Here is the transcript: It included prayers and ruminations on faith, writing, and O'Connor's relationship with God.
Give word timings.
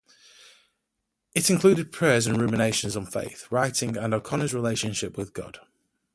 It 1.35 1.51
included 1.51 1.91
prayers 1.91 2.25
and 2.25 2.41
ruminations 2.41 2.97
on 2.97 3.05
faith, 3.05 3.45
writing, 3.51 3.95
and 3.97 4.15
O'Connor's 4.15 4.51
relationship 4.51 5.15
with 5.15 5.31
God. 5.31 5.59